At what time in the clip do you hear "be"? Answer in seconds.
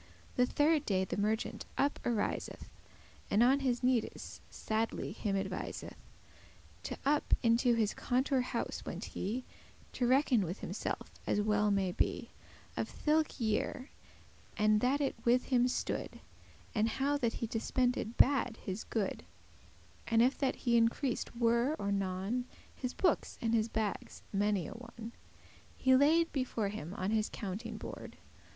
11.91-12.31